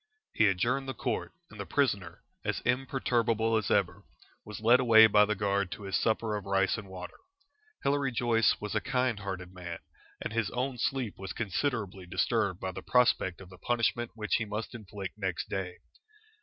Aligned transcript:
He 0.33 0.47
adjourned 0.47 0.87
the 0.87 0.95
Court, 0.95 1.31
and 1.51 1.59
the 1.59 1.65
prisoner, 1.67 2.23
as 2.43 2.61
imperturbable 2.61 3.55
as 3.55 3.69
ever, 3.69 4.03
was 4.43 4.59
led 4.59 4.79
away 4.79 5.05
by 5.05 5.25
the 5.25 5.35
guard 5.35 5.71
to 5.73 5.83
his 5.83 5.95
supper 5.95 6.35
of 6.35 6.45
rice 6.45 6.75
and 6.75 6.87
water. 6.87 7.13
Hilary 7.83 8.11
Joyce 8.11 8.55
was 8.59 8.73
a 8.73 8.81
kind 8.81 9.19
hearted 9.19 9.53
man, 9.53 9.77
and 10.19 10.33
his 10.33 10.49
own 10.49 10.79
sleep 10.79 11.19
was 11.19 11.33
considerably 11.33 12.07
disturbed 12.07 12.59
by 12.59 12.71
the 12.71 12.81
prospect 12.81 13.41
of 13.41 13.51
the 13.51 13.59
punishment 13.59 14.09
which 14.15 14.37
he 14.37 14.43
must 14.45 14.73
inflict 14.73 15.19
next 15.19 15.49
day. 15.49 15.77